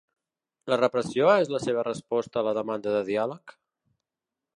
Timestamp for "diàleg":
3.11-3.55